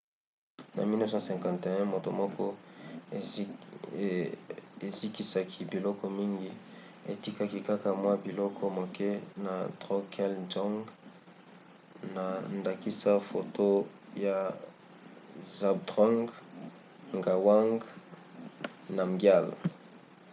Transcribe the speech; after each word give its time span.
na 0.75 0.83
1951 0.83 1.91
moto 1.93 2.09
moko 2.21 2.43
ezikisaki 4.87 5.59
biloko 5.73 6.03
mingi 6.17 6.49
etikaki 7.13 7.59
kaka 7.69 7.89
mwa 8.01 8.13
biloko 8.25 8.61
moke 8.77 9.09
na 9.45 9.53
drukgyal 9.81 10.33
dzong 10.51 10.77
na 12.15 12.23
ndakisa 12.57 13.13
foto 13.29 13.65
ya 14.25 14.37
zhabdrung 15.55 16.27
ngawang 17.17 17.75
namgyal 18.95 19.47